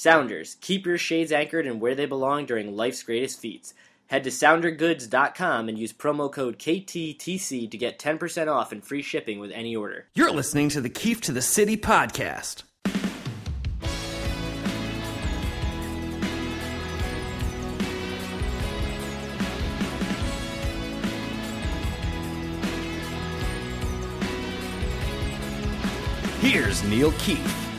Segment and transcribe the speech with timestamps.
[0.00, 3.74] Sounders, keep your shades anchored in where they belong during life's greatest feats.
[4.06, 9.40] Head to soundergoods.com and use promo code KTTC to get 10% off and free shipping
[9.40, 10.06] with any order.
[10.14, 12.62] You're listening to the Keefe to the City podcast.
[26.40, 27.69] Here's Neil Keefe.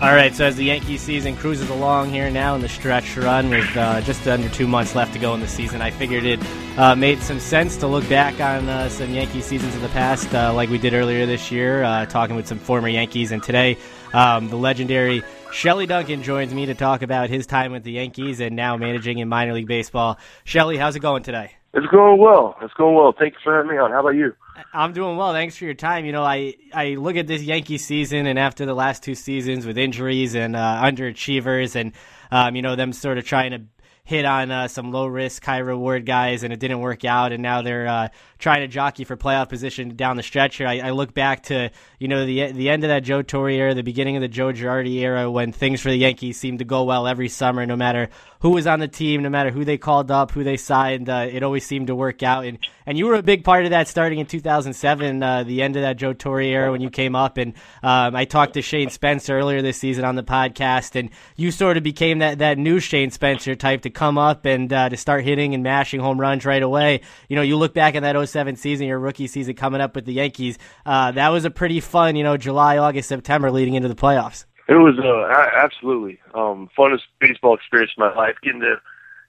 [0.00, 3.50] All right, so as the Yankee season cruises along here now in the stretch run
[3.50, 6.38] with uh, just under two months left to go in the season, I figured it
[6.78, 10.32] uh, made some sense to look back on uh, some Yankee seasons of the past,
[10.32, 13.32] uh, like we did earlier this year, uh, talking with some former Yankees.
[13.32, 13.76] And today,
[14.12, 18.38] um, the legendary Shelley Duncan joins me to talk about his time with the Yankees
[18.38, 20.20] and now managing in minor league baseball.
[20.44, 21.57] Shelley, how's it going today?
[21.78, 22.56] It's going well.
[22.60, 23.14] It's going well.
[23.16, 23.92] Thank you for having me on.
[23.92, 24.34] How about you?
[24.72, 25.32] I'm doing well.
[25.32, 26.04] Thanks for your time.
[26.04, 29.64] You know, I, I look at this Yankee season, and after the last two seasons
[29.64, 31.92] with injuries and uh, underachievers, and
[32.32, 33.62] um, you know them sort of trying to
[34.02, 37.30] hit on uh, some low risk, high reward guys, and it didn't work out.
[37.30, 38.08] And now they're uh,
[38.38, 40.66] trying to jockey for playoff position down the stretch here.
[40.66, 43.74] I, I, look back to you know the the end of that Joe Torre era,
[43.74, 46.84] the beginning of the Joe Girardi era, when things for the Yankees seemed to go
[46.84, 48.08] well every summer, no matter
[48.40, 51.26] who was on the team, no matter who they called up, who they signed, uh,
[51.28, 52.44] it always seemed to work out.
[52.44, 55.76] And and you were a big part of that starting in 2007, uh, the end
[55.76, 57.36] of that Joe Torre era when you came up.
[57.36, 61.50] And um, I talked to Shane Spencer earlier this season on the podcast, and you
[61.50, 64.96] sort of became that that new Shane Spencer type to come up and uh, to
[64.96, 67.00] start hitting and mashing home runs right away.
[67.28, 70.04] You know, you look back at that 07 season, your rookie season coming up with
[70.04, 70.58] the Yankees.
[70.84, 74.44] Uh, that was a pretty fun, you know, July, August, September leading into the playoffs.
[74.68, 78.36] It was uh, absolutely um, funnest baseball experience of my life.
[78.42, 78.76] Getting to,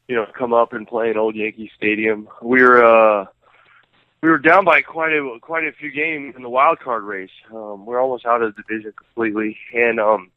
[0.08, 2.27] you know, come up and play in Old Yankee Stadium.
[2.42, 3.25] We were uh,
[4.22, 7.30] we were down by quite a quite a few games in the wild card race.
[7.53, 10.30] Um, we're almost out of the division completely, and um,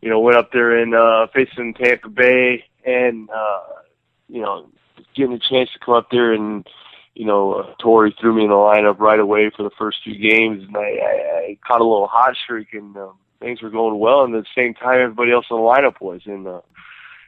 [0.00, 3.60] you know, went up there and uh, facing Tampa Bay, and uh,
[4.28, 4.66] you know,
[5.14, 6.66] getting a chance to come up there and
[7.14, 10.64] you know, Torre threw me in the lineup right away for the first few games,
[10.64, 14.24] and I, I, I caught a little hot streak, and um, things were going well.
[14.24, 16.60] And at the same time, everybody else in the lineup was, and uh,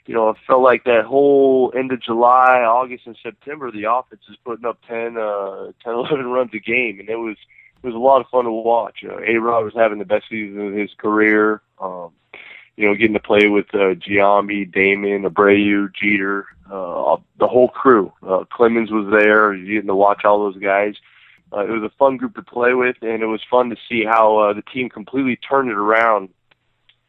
[0.07, 4.23] you know, it felt like that whole end of July, August, and September, the offense
[4.29, 7.37] is putting up 10, uh, 10, 11 runs a game, and it was
[7.83, 9.05] it was a lot of fun to watch.
[9.05, 11.61] Uh, A Rod was having the best season of his career.
[11.79, 12.13] Um,
[12.77, 18.13] you know, getting to play with uh, Giambi, Damon, Abreu, Jeter, uh, the whole crew.
[18.27, 19.55] Uh, Clemens was there.
[19.55, 20.95] Getting to watch all those guys.
[21.53, 24.05] Uh, it was a fun group to play with, and it was fun to see
[24.05, 26.31] how uh, the team completely turned it around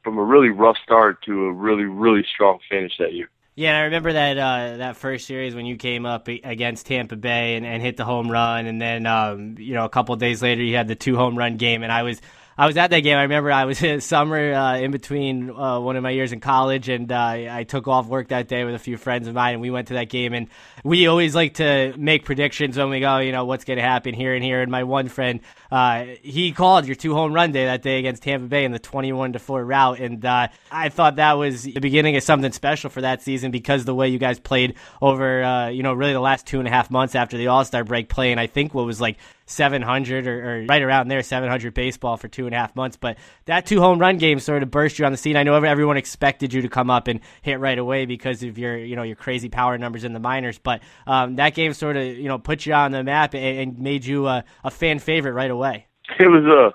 [0.04, 3.30] from a really rough start to a really, really strong finish that year.
[3.56, 7.16] Yeah, and I remember that uh, that first series when you came up against Tampa
[7.16, 10.42] Bay and, and hit the home run, and then um, you know a couple days
[10.42, 12.22] later you had the two home run game, and I was
[12.58, 13.18] I was at that game.
[13.18, 16.40] I remember I was in summer uh, in between uh, one of my years in
[16.40, 19.54] college, and uh, I took off work that day with a few friends of mine,
[19.54, 20.34] and we went to that game.
[20.34, 20.48] And
[20.84, 24.14] we always like to make predictions when we go, you know, what's going to happen
[24.14, 24.62] here and here.
[24.62, 28.24] And my one friend, uh, he called your two home run day that day against
[28.24, 31.80] Tampa Bay in the twenty-one to four rout, and uh, I thought that was the
[31.80, 35.68] beginning of something special for that season because the way you guys played over, uh,
[35.68, 38.08] you know, really the last two and a half months after the All Star break,
[38.08, 42.28] playing I think what was like 700 or, or, right around there, 700 baseball for
[42.28, 42.98] two and a half months.
[42.98, 45.38] But that two home run game sort of burst you on the scene.
[45.38, 48.78] I know everyone expected you to come up and hit right away because of your,
[48.78, 50.58] you know, your crazy power numbers in the minors.
[50.58, 53.80] But um, that game sort of, you know, put you on the map and, and
[53.80, 55.88] made you a, a, fan favorite right away.
[56.20, 56.68] It was a.
[56.68, 56.72] Uh,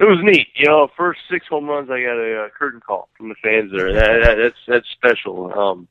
[0.00, 0.88] it was neat, you know.
[0.96, 3.92] First six home runs, I got a, a curtain call from the fans there.
[3.92, 5.56] That, that, that's that's special.
[5.56, 5.86] Um,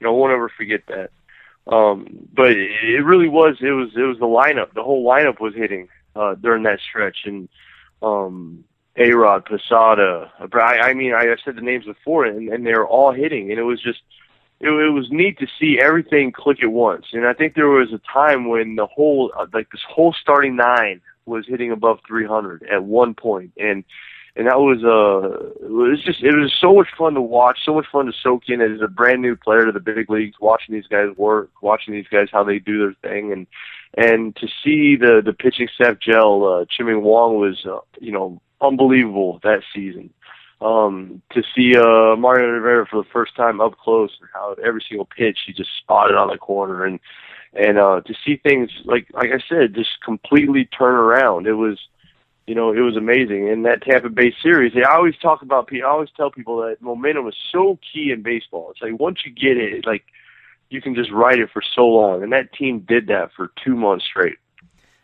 [0.00, 1.10] you know, won't ever forget that.
[1.66, 3.56] Um, but it really was.
[3.60, 3.90] It was.
[3.96, 4.74] It was the lineup.
[4.74, 7.48] The whole lineup was hitting uh, during that stretch, and
[8.02, 8.64] um,
[8.96, 10.32] A Rod, Posada.
[10.40, 13.58] I, I mean, I, said the names before, and, and they were all hitting, and
[13.58, 14.00] it was just.
[14.60, 17.92] It, it was neat to see everything click at once, and I think there was
[17.92, 22.62] a time when the whole, uh, like this whole starting nine, was hitting above 300
[22.64, 23.84] at one point, and
[24.34, 27.74] and that was uh it was just it was so much fun to watch, so
[27.74, 30.74] much fun to soak in as a brand new player to the big leagues, watching
[30.74, 33.46] these guys work, watching these guys how they do their thing, and
[33.96, 36.44] and to see the the pitching staff gel.
[36.44, 40.10] Uh, Chien-Ming Wang was uh, you know unbelievable that season.
[40.62, 44.82] Um, to see uh, Mariano Rivera for the first time up close, and how every
[44.88, 47.00] single pitch he just spotted on the corner, and
[47.52, 51.46] and uh, to see things like like I said, just completely turn around.
[51.46, 51.78] It was
[52.46, 53.48] you know, it was amazing.
[53.48, 57.28] In that Tampa Bay series, I always talk about, I always tell people that momentum
[57.28, 58.70] is so key in baseball.
[58.72, 60.04] It's like once you get it, like
[60.68, 62.22] you can just ride it for so long.
[62.22, 64.36] And that team did that for two months straight.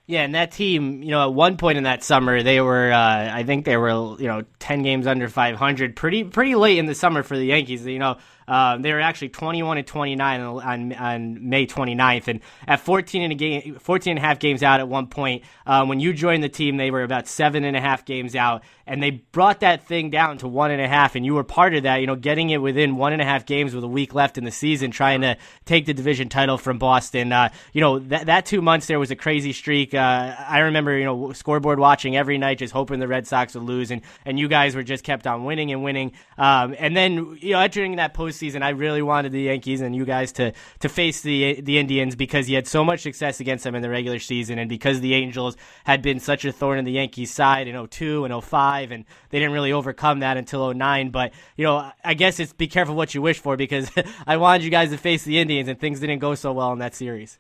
[0.06, 3.31] Yeah, and that team, you know, at one point in that summer, they were, uh,
[3.31, 6.94] I think they were, you know, ten games under 500, pretty pretty late in the
[6.94, 7.87] summer for the Yankees.
[7.87, 8.17] You know,
[8.49, 13.33] uh, they were actually 21 and 29 on, on May 29th, and at 14 and
[13.33, 15.45] a game, 14 and a half games out at one point.
[15.67, 18.62] Um, when you joined the team, they were about seven and a half games out,
[18.87, 21.15] and they brought that thing down to one and a half.
[21.15, 23.45] And you were part of that, you know, getting it within one and a half
[23.45, 25.37] games with a week left in the season, trying to
[25.67, 27.33] take the division title from Boston.
[27.33, 29.93] Uh, you know, that that two months there was a crazy streak.
[29.93, 33.65] Uh, I remember, you know, scoreboard watching every night, just hoping the Red Sox would
[33.65, 36.12] lose, and and you guys were just kept on winning and winning.
[36.39, 40.05] Um, and then, you know, entering that postseason, I really wanted the Yankees and you
[40.05, 43.75] guys to to face the the Indians because you had so much success against them
[43.75, 46.93] in the regular season, and because the Angels had been such a thorn in the
[46.93, 51.11] Yankees' side in 02 and 05, and they didn't really overcome that until 09.
[51.11, 53.90] But you know, I guess it's be careful what you wish for because
[54.26, 56.79] I wanted you guys to face the Indians, and things didn't go so well in
[56.79, 57.38] that series.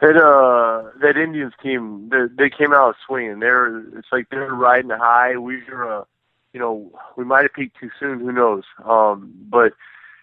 [0.00, 3.40] That uh, that Indians team, they, they came out swinging.
[3.40, 5.36] They're it's like they're riding high.
[5.36, 6.04] We were, uh,
[6.52, 8.20] you know, we might have peaked too soon.
[8.20, 8.62] Who knows?
[8.84, 9.72] Um, but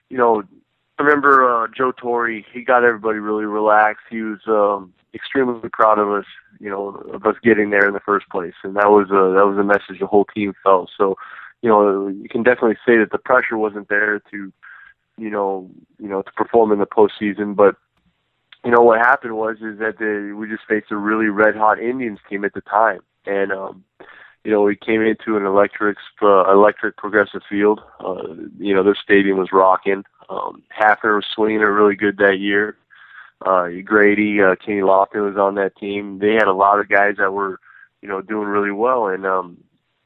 [0.09, 0.43] you know,
[0.97, 2.29] I remember uh, Joe Torre.
[2.29, 4.05] He got everybody really relaxed.
[4.09, 6.25] He was um, extremely proud of us,
[6.59, 9.45] you know, of us getting there in the first place, and that was a that
[9.45, 10.89] was a message the whole team felt.
[10.97, 11.15] So,
[11.61, 14.53] you know, you can definitely say that the pressure wasn't there to,
[15.17, 15.69] you know,
[15.99, 17.75] you know, to perform in the postseason, but
[18.63, 21.79] you know what happened was is that they, we just faced a really red hot
[21.79, 23.83] Indians team at the time, and um,
[24.45, 27.81] you know we came into an electric uh, electric progressive field.
[27.99, 30.03] Uh, you know their stadium was rocking.
[30.29, 32.77] Um, Hafner was swinging it really good that year.
[33.45, 36.19] Uh, Grady, uh, Kenny Lofton was on that team.
[36.19, 37.59] They had a lot of guys that were,
[38.01, 39.57] you know, doing really well, and um,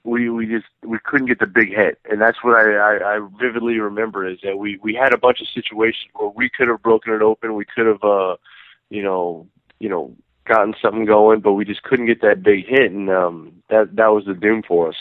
[0.06, 3.28] we we just we couldn't get the big hit, and that's what I, I I
[3.42, 6.82] vividly remember is that we we had a bunch of situations where we could have
[6.82, 8.38] broken it open, we could have uh
[8.90, 9.48] you know
[9.80, 10.16] you know
[10.50, 14.08] gotten something going, but we just couldn't get that big hit, and um that that
[14.08, 14.96] was the doom for us.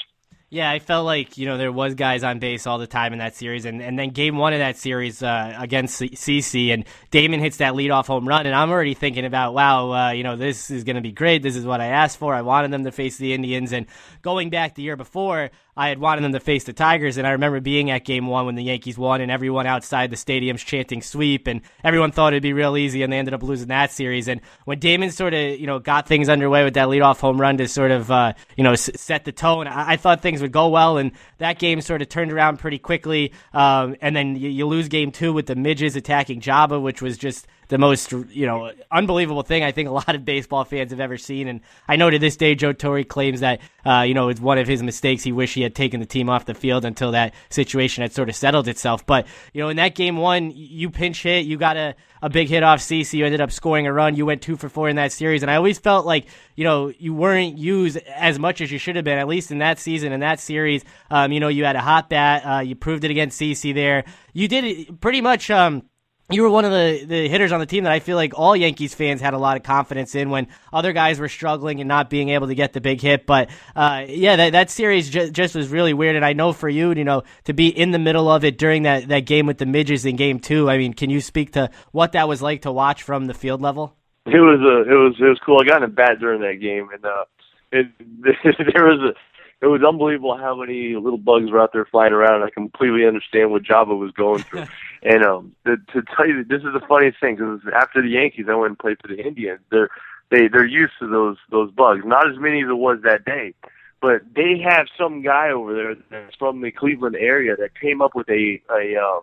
[0.50, 3.18] Yeah, I felt like you know there was guys on base all the time in
[3.18, 7.40] that series, and, and then game one of that series uh, against CC, and Damon
[7.40, 10.70] hits that leadoff home run, and I'm already thinking about wow, uh, you know this
[10.70, 11.42] is going to be great.
[11.42, 12.32] This is what I asked for.
[12.32, 13.84] I wanted them to face the Indians, and
[14.22, 17.30] going back the year before, I had wanted them to face the Tigers, and I
[17.30, 21.02] remember being at Game One when the Yankees won, and everyone outside the stadiums chanting
[21.02, 24.26] "sweep," and everyone thought it'd be real easy, and they ended up losing that series.
[24.26, 27.58] And when Damon sort of you know got things underway with that leadoff home run
[27.58, 30.50] to sort of uh, you know s- set the tone, I-, I thought things would
[30.50, 33.32] go well, and that game sort of turned around pretty quickly.
[33.54, 37.16] Um, and then you-, you lose Game Two with the midges attacking Joba, which was
[37.16, 41.00] just the most you know unbelievable thing I think a lot of baseball fans have
[41.00, 41.48] ever seen.
[41.48, 44.58] And I know to this day Joe Torre claims that uh, you know it's one
[44.58, 45.22] of his mistakes.
[45.22, 48.28] He wished he had taken the team off the field until that situation had sort
[48.28, 49.06] of settled itself.
[49.06, 52.48] But you know in that game one, you pinch hit, you got a a big
[52.48, 53.14] hit off CC.
[53.14, 54.16] You ended up scoring a run.
[54.16, 56.26] You went two for four in that series, and I always felt like
[56.56, 59.58] you know you weren't used as much as you should have been, at least in
[59.58, 60.84] that season in that series.
[61.10, 62.42] Um, you know you had a hot bat.
[62.44, 64.04] Uh, you proved it against CC there.
[64.32, 65.50] You did it pretty much.
[65.50, 65.82] Um,
[66.30, 68.54] you were one of the, the hitters on the team that I feel like all
[68.54, 72.10] Yankees fans had a lot of confidence in when other guys were struggling and not
[72.10, 73.25] being able to get the big hit.
[73.25, 76.16] But uh, yeah, that, that series ju- just was really weird.
[76.16, 78.82] And I know for you, you know, to be in the middle of it during
[78.82, 81.70] that, that game with the midges in game two, I mean, can you speak to
[81.92, 83.96] what that was like to watch from the field level?
[84.26, 85.58] It was uh, it was it was cool.
[85.62, 87.25] I got in a bat during that game, and uh,
[87.72, 87.86] it,
[88.75, 89.14] there was a
[89.60, 92.43] it was unbelievable how many little bugs were out there flying around.
[92.43, 94.66] I completely understand what Joba was going through.
[95.02, 98.47] and um, the, to tell you, this is the funniest thing because after the Yankees,
[98.49, 99.61] I went and played for the Indians.
[99.71, 99.88] They're
[100.30, 102.02] they they're used to those those bugs.
[102.04, 103.54] Not as many as it was that day,
[104.00, 108.14] but they have some guy over there that's from the Cleveland area that came up
[108.14, 109.23] with a a um,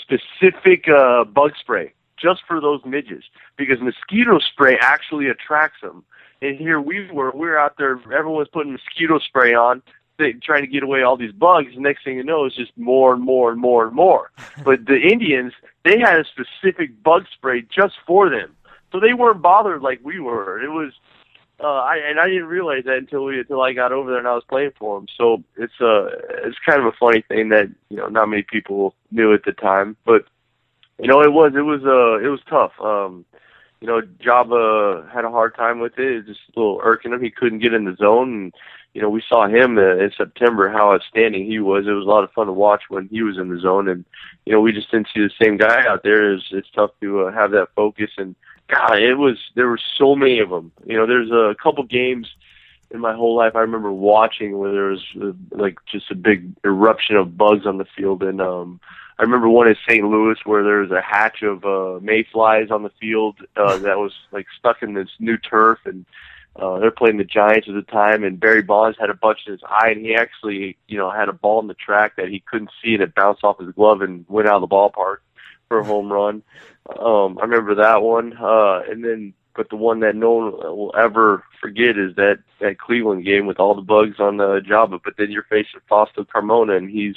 [0.00, 3.24] specific uh, bug spray just for those midges
[3.56, 6.04] because mosquito spray actually attracts them
[6.42, 9.82] and here we were, we were out there, everyone was putting mosquito spray on,
[10.42, 11.72] trying to get away all these bugs.
[11.76, 14.30] Next thing you know, it's just more and more and more and more.
[14.64, 15.52] but the Indians,
[15.84, 18.54] they had a specific bug spray just for them,
[18.90, 20.62] so they weren't bothered like we were.
[20.62, 20.92] It was,
[21.60, 24.28] uh, I and I didn't realize that until we until I got over there and
[24.28, 25.06] I was playing for them.
[25.16, 26.06] So it's uh
[26.44, 29.52] it's kind of a funny thing that you know not many people knew at the
[29.52, 30.24] time, but
[31.00, 32.72] you know it was it was uh it was tough.
[32.80, 33.24] Um,
[33.82, 36.06] you know, Joba had a hard time with it.
[36.06, 37.20] It was just a little irking him.
[37.20, 38.32] He couldn't get in the zone.
[38.32, 38.54] And,
[38.94, 41.88] you know, we saw him uh, in September how outstanding he was.
[41.88, 43.88] It was a lot of fun to watch when he was in the zone.
[43.88, 44.04] And,
[44.46, 46.32] you know, we just didn't see the same guy out there.
[46.32, 48.10] It's, it's tough to uh, have that focus.
[48.18, 48.36] And,
[48.68, 50.70] God, it was, there were so many of them.
[50.86, 52.28] You know, there's a couple games
[52.92, 56.52] in my whole life I remember watching where there was uh, like just a big
[56.64, 58.22] eruption of bugs on the field.
[58.22, 58.80] And, um,
[59.22, 60.04] I remember one in St.
[60.04, 64.12] Louis where there was a hatch of uh, mayflies on the field uh, that was
[64.32, 66.04] like stuck in this new turf, and
[66.56, 69.52] uh, they're playing the Giants at the time, and Barry Bonds had a bunch in
[69.52, 72.42] his eye, and he actually, you know, had a ball in the track that he
[72.50, 75.18] couldn't see, and it bounced off his glove and went out of the ballpark
[75.68, 76.42] for a home run.
[76.98, 80.94] Um, I remember that one, uh, and then, but the one that no one will
[80.98, 84.92] ever forget is that that Cleveland game with all the bugs on the job.
[85.04, 87.16] But then you're facing Fausto Carmona, and he's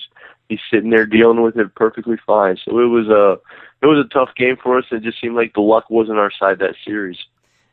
[0.49, 2.57] he's sitting there dealing with it perfectly fine.
[2.63, 3.39] So it was a
[3.81, 4.85] it was a tough game for us.
[4.91, 7.17] It just seemed like the luck wasn't our side that series.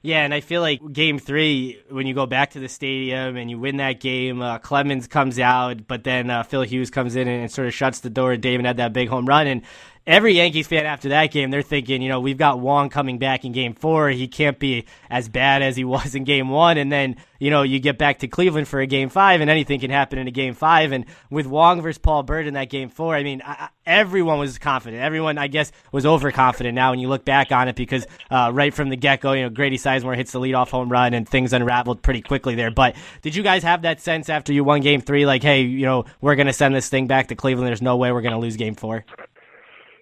[0.04, 3.48] Yeah, and I feel like game three, when you go back to the stadium and
[3.48, 7.28] you win that game, uh, Clemens comes out, but then uh, Phil Hughes comes in
[7.28, 8.36] and, and sort of shuts the door.
[8.36, 9.46] David had that big home run.
[9.46, 9.62] And
[10.06, 13.44] every Yankees fan after that game, they're thinking, you know, we've got Wang coming back
[13.44, 14.08] in game four.
[14.10, 16.78] He can't be as bad as he was in game one.
[16.78, 19.80] And then, you know, you get back to Cleveland for a game five, and anything
[19.80, 20.92] can happen in a game five.
[20.92, 24.58] And with Wang versus Paul Byrd in that game four, I mean, I, everyone was
[24.58, 25.02] confident.
[25.02, 28.72] Everyone, I guess, was overconfident now when you look back on it because uh, right
[28.72, 31.52] from the get go, you know, Grady Sizemore hits the leadoff home run and things
[31.52, 32.70] unraveled pretty quickly there.
[32.70, 35.84] But did you guys have that sense after you won game three, like, hey, you
[35.86, 37.68] know, we're going to send this thing back to Cleveland?
[37.68, 39.04] There's no way we're going to lose game four?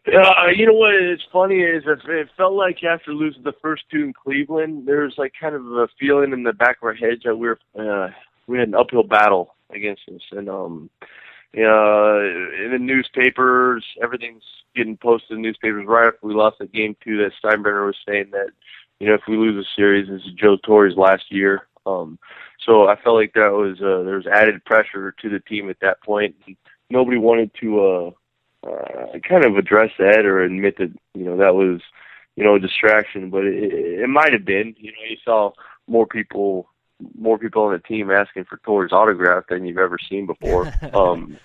[0.07, 0.95] Uh, you know what?
[0.95, 5.15] It's funny is it felt like after losing the first two in Cleveland, there was
[5.19, 8.09] like kind of a feeling in the back of our heads that we were uh,
[8.47, 10.89] we had an uphill battle against us, and um,
[11.53, 12.21] you know,
[12.65, 14.43] in the newspapers, everything's
[14.75, 17.19] getting posted in the newspapers right after we lost that game two.
[17.19, 18.51] That Steinbrenner was saying that
[19.01, 21.69] you know if we lose a series, this is Joe Torre's last year.
[21.87, 22.19] Um,
[22.65, 25.81] so I felt like that was uh, there was added pressure to the team at
[25.81, 26.35] that point.
[26.89, 27.81] Nobody wanted to.
[27.81, 28.11] Uh,
[28.67, 31.81] uh, kind of address that or admit that you know that was
[32.37, 34.75] you know a distraction, but it, it might have been.
[34.79, 35.53] You know, you saw
[35.87, 36.69] more people
[37.19, 40.73] more people on the team asking for Torre's autograph than you've ever seen before.
[40.95, 41.39] um,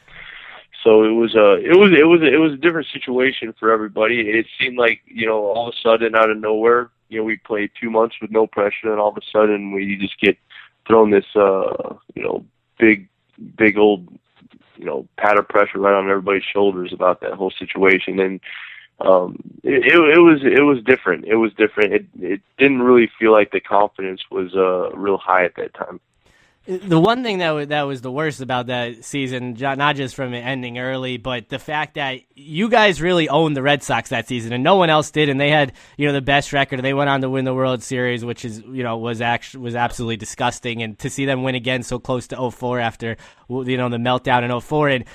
[0.83, 4.21] so it was a it was it was it was a different situation for everybody.
[4.21, 7.37] It seemed like you know all of a sudden out of nowhere, you know, we
[7.37, 10.37] played two months with no pressure, and all of a sudden we just get
[10.87, 12.45] thrown this uh, you know
[12.77, 13.07] big
[13.57, 14.07] big old
[14.77, 18.19] you know pat of pressure right on everybody's shoulders about that whole situation.
[18.19, 18.39] And
[19.01, 21.25] um it, it, was it was different.
[21.25, 21.93] It was different.
[21.93, 25.99] It it didn't really feel like the confidence was uh real high at that time.
[26.67, 30.33] The one thing that w- that was the worst about that season, not just from
[30.33, 34.27] it ending early, but the fact that you guys really owned the Red Sox that
[34.27, 36.81] season, and no one else did, and they had you know the best record.
[36.81, 39.75] They went on to win the World Series, which is you know was actually was
[39.75, 43.15] absolutely disgusting, and to see them win again so close to 04 after
[43.49, 45.05] you know the meltdown in 04, and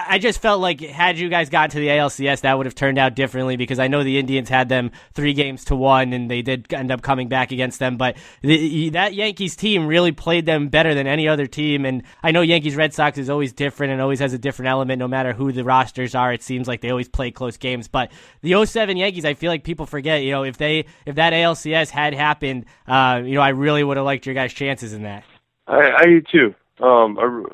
[0.00, 2.98] I just felt like had you guys gotten to the ALCS, that would have turned
[2.98, 6.42] out differently because I know the Indians had them three games to one, and they
[6.42, 10.68] did end up coming back against them, but the, that Yankees team really played them
[10.68, 11.84] better than any other team.
[11.84, 14.98] And I know Yankees Red Sox is always different and always has a different element
[14.98, 16.32] no matter who the rosters are.
[16.32, 17.88] It seems like they always play close games.
[17.88, 18.12] But
[18.42, 21.90] the 07 Yankees, I feel like people forget, you know, if they if that ALCS
[21.90, 25.24] had happened, uh, you know, I really would have liked your guys' chances in that.
[25.66, 26.54] I, I do too.
[26.84, 27.44] Um, I,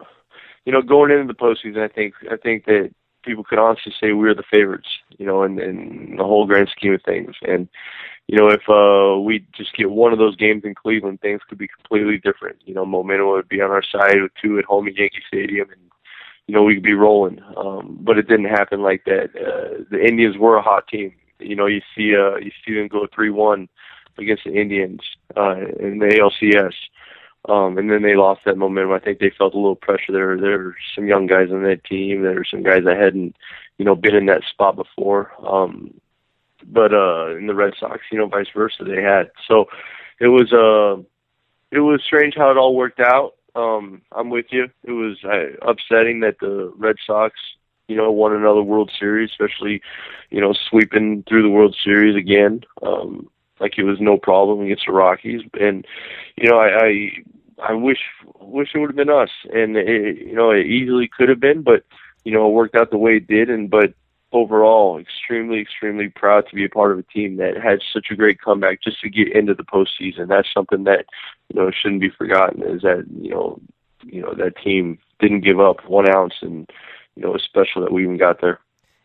[0.65, 2.91] you know, going into the postseason, I think I think that
[3.25, 4.89] people could honestly say we are the favorites,
[5.19, 7.35] you know, in, in the whole grand scheme of things.
[7.43, 7.69] And
[8.27, 11.59] you know, if uh, we just get one of those games in Cleveland, things could
[11.59, 12.59] be completely different.
[12.65, 15.69] You know, momentum would be on our side with two at home at Yankee Stadium,
[15.71, 15.81] and
[16.47, 17.41] you know we could be rolling.
[17.57, 19.31] Um, but it didn't happen like that.
[19.35, 21.13] Uh, the Indians were a hot team.
[21.41, 23.69] You know, you see uh, you see them go three one
[24.19, 25.01] against the Indians
[25.37, 26.75] uh, in the ALCS.
[27.49, 28.93] Um, and then they lost that momentum.
[28.93, 30.37] I think they felt a little pressure there.
[30.37, 32.23] There were some young guys on that team.
[32.23, 33.35] There were some guys that hadn't,
[33.79, 35.33] you know, been in that spot before.
[35.43, 35.95] Um,
[36.67, 39.31] but uh in the Red Sox, you know, vice versa they had.
[39.47, 39.67] So
[40.19, 41.03] it was uh
[41.71, 43.35] it was strange how it all worked out.
[43.55, 44.69] Um I'm with you.
[44.85, 47.35] It was uh, upsetting that the Red Sox,
[47.89, 49.83] you know, won another World Series, especially,
[50.31, 52.63] you know, sweeping through the World Series again.
[52.83, 53.29] Um
[53.59, 55.87] like it was no problem against the Rockies and
[56.37, 57.11] you know, I I
[57.63, 57.99] I wish
[58.41, 61.63] wish it would have been us and it, you know, it easily could have been,
[61.63, 61.85] but
[62.25, 63.95] you know, it worked out the way it did and but
[64.33, 68.17] overall extremely, extremely proud to be a part of a team that had such a
[68.17, 70.29] great comeback just to get into the postseason.
[70.29, 71.07] That's something that
[71.49, 72.63] you know shouldn't be forgotten.
[72.63, 73.61] Is that you know
[74.03, 76.71] you know that team didn't give up one ounce, and
[77.17, 78.61] you know it's special that we even got there.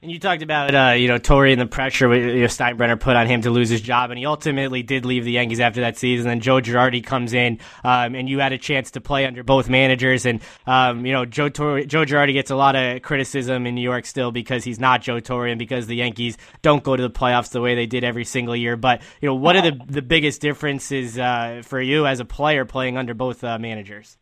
[0.06, 3.16] And you talked about uh, you know Torre and the pressure you know, Steinbrenner put
[3.16, 5.98] on him to lose his job, and he ultimately did leave the Yankees after that
[5.98, 6.30] season.
[6.30, 9.68] And Joe Girardi comes in, um, and you had a chance to play under both
[9.68, 10.28] managers.
[10.28, 14.06] And um, you know Joe Joe Girardi gets a lot of criticism in New York
[14.06, 17.50] still because he's not Joe Torre and because the Yankees don't go to the playoffs
[17.50, 18.78] the way they did every single year.
[18.78, 22.64] But you know what are the the biggest differences uh, for you as a player
[22.64, 24.20] playing under both uh, managers?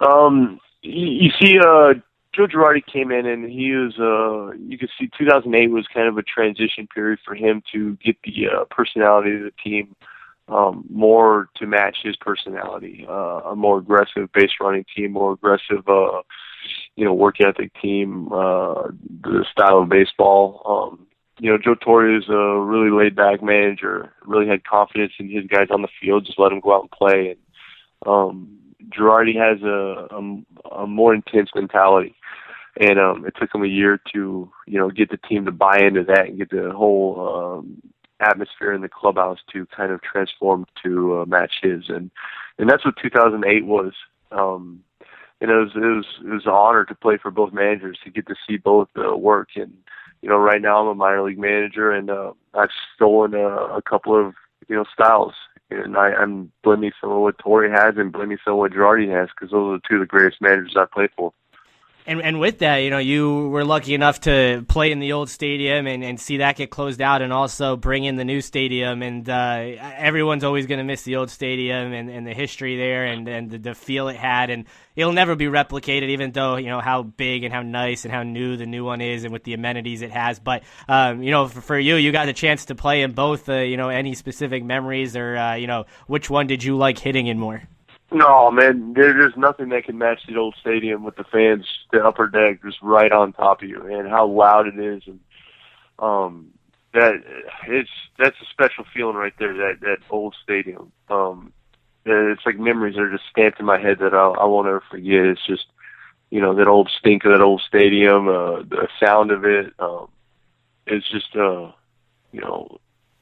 [0.00, 1.92] Um, you see, uh,
[2.36, 6.18] Joe Girardi came in and he was, uh, you could see 2008 was kind of
[6.18, 9.96] a transition period for him to get the uh, personality of the team
[10.48, 13.06] um, more to match his personality.
[13.08, 16.22] Uh, a more aggressive base running team, more aggressive, uh,
[16.94, 18.88] you know, work ethic team, uh,
[19.22, 20.62] the style of baseball.
[20.92, 21.06] Um,
[21.38, 24.12] you know, Joe Torre is a really laid back manager.
[24.24, 26.26] Really had confidence in his guys on the field.
[26.26, 27.30] Just let them go out and play.
[27.30, 27.38] And
[28.06, 28.58] um,
[28.90, 32.14] Girardi has a, a, a more intense mentality,
[32.78, 35.78] and um, it took him a year to you know get the team to buy
[35.78, 37.82] into that and get the whole um,
[38.20, 41.84] atmosphere in the clubhouse to kind of transform to uh, match his.
[41.88, 42.10] And
[42.58, 43.92] and that's what 2008 was.
[44.32, 44.82] Um,
[45.40, 48.10] and it was it was it was an honor to play for both managers to
[48.10, 49.72] get to see both uh, work and
[50.22, 53.82] you know, right now I'm a minor league manager, and uh, I've stolen a, a
[53.82, 54.34] couple of
[54.68, 55.34] you know styles,
[55.70, 59.10] and I, I'm blending some of what Torre has and blending some of what Girardi
[59.10, 61.32] has, because those are two of the greatest managers I've played for.
[62.08, 65.28] And and with that, you know, you were lucky enough to play in the old
[65.28, 69.02] stadium and, and see that get closed out, and also bring in the new stadium.
[69.02, 73.06] And uh, everyone's always going to miss the old stadium and, and the history there,
[73.06, 74.50] and and the, the feel it had.
[74.50, 78.14] And it'll never be replicated, even though you know how big and how nice and
[78.14, 80.38] how new the new one is, and with the amenities it has.
[80.38, 83.48] But um, you know, for, for, you, you got a chance to play in both.
[83.48, 86.98] Uh, you know, any specific memories, or uh, you know, which one did you like
[86.98, 87.64] hitting in more?
[88.12, 92.28] No, man, there's nothing that can match the old stadium with the fans, the upper
[92.28, 95.18] deck just right on top of you, and how loud it is, and
[95.98, 96.52] um,
[96.94, 97.14] that
[97.66, 99.54] it's that's a special feeling right there.
[99.54, 101.52] That that old stadium, um,
[102.04, 104.82] it's like memories that are just stamped in my head that I, I won't ever
[104.88, 105.26] forget.
[105.26, 105.66] It's just,
[106.30, 109.72] you know, that old stink of that old stadium, uh, the sound of it.
[109.78, 110.08] Um,
[110.86, 111.72] it's just, uh,
[112.32, 112.78] you know,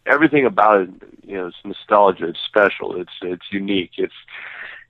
[0.06, 0.90] everything about it.
[1.22, 2.28] You know, it's nostalgia.
[2.28, 3.00] It's special.
[3.00, 3.92] It's it's unique.
[3.96, 4.12] It's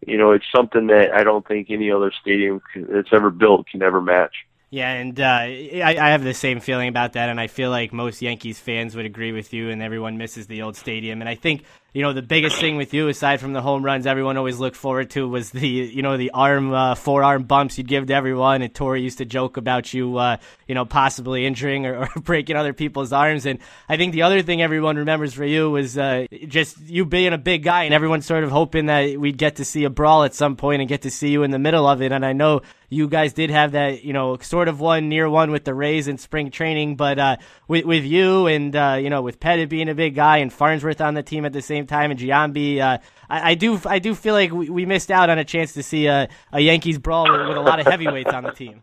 [0.06, 3.82] you know, it's something that I don't think any other stadium that's ever built can
[3.82, 4.34] ever match.
[4.70, 7.92] Yeah, and uh, I, I, have the same feeling about that, and I feel like
[7.92, 11.20] most Yankees fans would agree with you, and everyone misses the old stadium.
[11.20, 11.62] And I think
[11.94, 14.76] you know the biggest thing with you, aside from the home runs, everyone always looked
[14.76, 18.62] forward to was the you know the arm uh, forearm bumps you'd give to everyone.
[18.62, 22.56] And Torre used to joke about you, uh, you know, possibly injuring or, or, breaking
[22.56, 23.46] other people's arms.
[23.46, 27.32] And I think the other thing everyone remembers for you was uh, just you being
[27.32, 30.24] a big guy, and everyone sort of hoping that we'd get to see a brawl
[30.24, 32.10] at some point and get to see you in the middle of it.
[32.10, 32.62] And I know
[32.94, 36.08] you guys did have that, you know, sort of one near one with the Rays
[36.08, 37.36] in spring training, but uh,
[37.68, 41.00] with with you and uh, you know with Pettitte being a big guy and Farnsworth
[41.00, 44.14] on the team at the same time and Giambi, uh, I, I, do I do
[44.14, 47.30] feel like we, we, missed out on a chance to see a, a Yankees brawl
[47.30, 48.82] with, with, a lot of heavyweights on the team.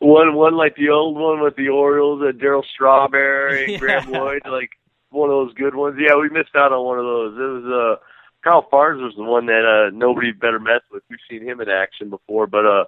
[0.00, 3.78] One one like the old one with the Orioles, uh, Darryl Strawberry, yeah.
[3.78, 4.70] Graeme Lloyd, like
[5.10, 5.96] one of those good ones.
[5.98, 7.34] Yeah, we missed out on one of those.
[7.36, 8.04] It was uh
[8.42, 11.04] Kyle Farnsworth was the one that uh nobody better mess with.
[11.08, 12.84] We've seen him in action before, but uh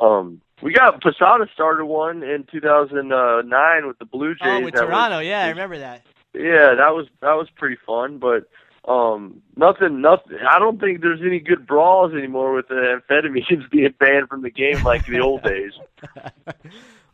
[0.00, 4.42] um, we got Posada started one in 2009 with the Blue Jays.
[4.44, 6.02] Oh, with Toronto, was, yeah, I remember that.
[6.32, 8.48] Yeah, that was that was pretty fun, but
[8.86, 10.38] um, nothing, nothing.
[10.48, 14.50] I don't think there's any good brawls anymore with the amphetamines being banned from the
[14.50, 15.72] game like the old days.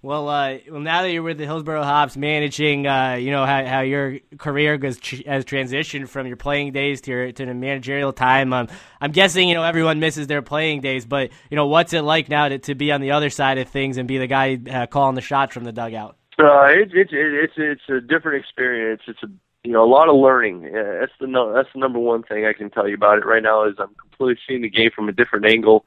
[0.03, 3.67] Well, uh, well, now that you're with the Hillsboro Hops, managing, uh, you know how,
[3.67, 8.15] how your career has, has transitioned from your playing days to your to the managerial
[8.15, 8.55] time.
[8.55, 12.01] Um, I'm guessing you know everyone misses their playing days, but you know what's it
[12.01, 14.59] like now to, to be on the other side of things and be the guy
[14.71, 16.17] uh, calling the shots from the dugout?
[16.39, 19.03] Uh, it's it's it's it's a different experience.
[19.07, 19.27] It's a
[19.65, 20.63] you know a lot of learning.
[20.73, 23.43] That's the no, that's the number one thing I can tell you about it right
[23.43, 25.85] now is I'm completely seeing the game from a different angle,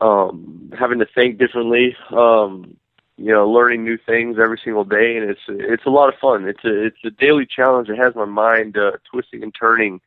[0.00, 1.96] um, having to think differently.
[2.10, 2.76] Um,
[3.18, 6.48] you know, learning new things every single day, and it's it's a lot of fun.
[6.48, 10.00] It's a it's a daily challenge that has my mind uh, twisting and turning,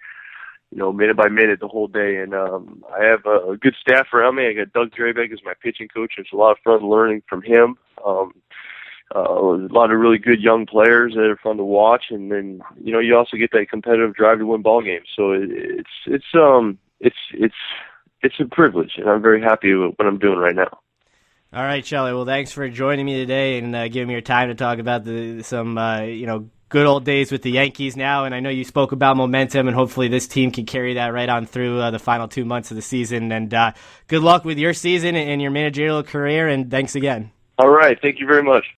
[0.72, 2.18] you know, minute by minute the whole day.
[2.18, 4.48] And um, I have a, a good staff around me.
[4.48, 6.16] I got Doug Drabek as my pitching coach.
[6.18, 7.78] It's a lot of fun learning from him.
[8.04, 8.34] Um,
[9.14, 12.62] uh, a lot of really good young players that are fun to watch, and then
[12.82, 15.08] you know you also get that competitive drive to win ball games.
[15.16, 17.56] So it, it's it's um it's it's
[18.22, 20.80] it's a privilege, and I'm very happy with what I'm doing right now.
[21.54, 22.14] All right, Shelley.
[22.14, 25.06] Well, thanks for joining me today and uh, giving me your time to talk about
[25.06, 28.26] the some uh, you know good old days with the Yankees now.
[28.26, 31.30] And I know you spoke about momentum, and hopefully this team can carry that right
[31.30, 33.32] on through uh, the final two months of the season.
[33.32, 33.72] And uh,
[34.08, 36.48] good luck with your season and your managerial career.
[36.48, 37.32] And thanks again.
[37.58, 37.98] All right.
[38.02, 38.66] Thank you very much.